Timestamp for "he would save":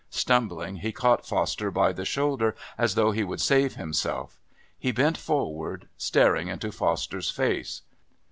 3.11-3.75